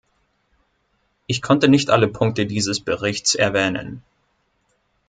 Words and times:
Ich 1.27 1.43
konnte 1.43 1.67
nicht 1.67 1.91
alle 1.91 2.07
Punkte 2.07 2.47
dieses 2.47 2.79
Berichts 2.79 3.35
erwähnen. 3.35 4.01